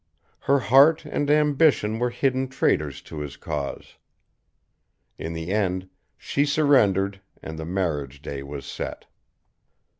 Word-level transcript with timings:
Her 0.39 0.57
heart 0.61 1.05
and 1.05 1.29
ambition 1.29 1.99
were 1.99 2.09
hidden 2.09 2.47
traitors 2.47 3.03
to 3.03 3.19
his 3.19 3.37
cause. 3.37 3.97
In 5.19 5.33
the 5.33 5.51
end 5.51 5.89
she 6.17 6.43
surrendered 6.43 7.21
and 7.43 7.59
the 7.59 7.65
marriage 7.65 8.19
day 8.19 8.41
was 8.41 8.65
set. 8.65 9.05